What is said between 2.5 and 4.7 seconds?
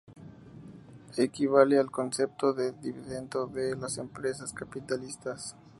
de dividendo de las empresas